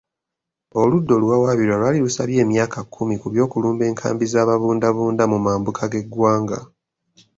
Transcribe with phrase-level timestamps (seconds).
[0.79, 6.59] Oludda oluwawaabirwa lwali lusabye emyaka kumi ku by'okulumba enkambi z'ababundabunda mu mambuka g'eggwanga.